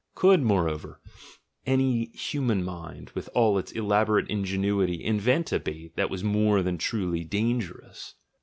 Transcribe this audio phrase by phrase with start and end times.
[0.15, 0.99] Could, moreover,
[1.67, 7.23] any human mind with all its elaborate ingenuity invent a bait that was more truly
[7.23, 8.15] dangerous?